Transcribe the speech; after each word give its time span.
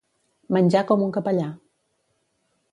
Menjar 0.57 0.81
com 0.93 1.05
un 1.09 1.13
capellà. 1.19 1.47